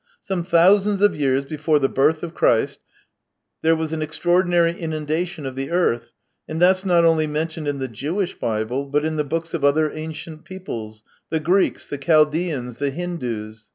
Some 0.23 0.43
thousands 0.43 1.03
of 1.03 1.15
years 1.15 1.45
before 1.45 1.77
the 1.77 1.87
birth 1.87 2.23
of 2.23 2.33
Christ, 2.33 2.79
there 3.61 3.75
was 3.75 3.93
an 3.93 4.01
extraordinary 4.01 4.75
inundation 4.75 5.45
of 5.45 5.55
the 5.55 5.69
earth, 5.69 6.11
and 6.49 6.59
that's 6.59 6.83
not 6.83 7.05
only 7.05 7.27
mentioned 7.27 7.67
in 7.67 7.77
the 7.77 7.87
Jewish 7.87 8.33
Bible, 8.33 8.85
but 8.87 9.05
in 9.05 9.17
the 9.17 9.23
books 9.23 9.53
of 9.53 9.63
other 9.63 9.91
ancient 9.91 10.43
peoples: 10.43 11.03
the 11.29 11.39
Greeks, 11.39 11.87
the 11.87 11.99
Chaldeans, 11.99 12.77
the 12.77 12.89
Hindoos. 12.89 13.65